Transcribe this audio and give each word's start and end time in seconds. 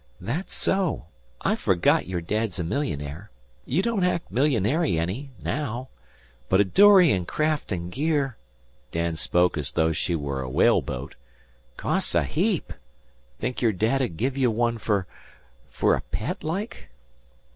"That's 0.19 0.51
so. 0.55 1.05
I 1.41 1.55
forgot 1.55 2.07
your 2.07 2.21
dad's 2.21 2.57
a 2.57 2.63
millionaire. 2.63 3.29
You 3.67 3.83
don't 3.83 4.03
act 4.03 4.31
millionary 4.33 4.97
any, 4.97 5.29
naow. 5.43 5.89
But 6.49 6.59
a 6.59 6.63
dory 6.63 7.11
an' 7.11 7.25
craft 7.25 7.71
an' 7.71 7.91
gear" 7.91 8.35
Dan 8.89 9.15
spoke 9.15 9.59
as 9.59 9.73
though 9.73 9.91
she 9.91 10.15
were 10.15 10.41
a 10.41 10.49
whaleboat 10.49 11.13
"costs 11.77 12.15
a 12.15 12.23
heap. 12.23 12.73
Think 13.37 13.61
your 13.61 13.73
dad 13.73 14.01
'u'd 14.01 14.17
give 14.17 14.35
you 14.35 14.49
one 14.49 14.79
fer 14.79 15.05
fer 15.69 15.93
a 15.93 16.01
pet 16.01 16.43
like?" 16.43 16.89